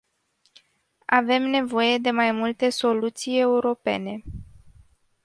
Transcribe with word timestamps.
Avem 1.07 1.41
nevoie 1.49 1.97
de 1.99 2.11
mai 2.11 2.31
multe 2.31 2.69
soluții 2.69 3.39
europene. 3.39 4.23